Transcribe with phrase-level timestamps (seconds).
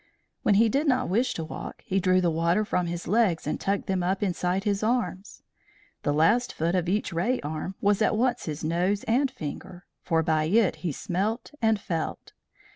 [0.41, 3.59] When he did not wish to walk he drew the water from his legs and
[3.61, 5.43] tucked them up inside his arms.
[6.01, 10.23] The last foot of each ray arm was at once his nose and finger, for
[10.23, 12.31] by it he smelt and felt.